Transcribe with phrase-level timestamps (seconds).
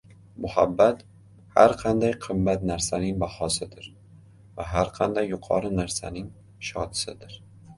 [0.43, 1.01] Muhabbat
[1.57, 3.91] har qanday qimmat narsaning bahosidir
[4.61, 6.33] va har qanday yuqori narsaning
[6.73, 7.39] shotisidir.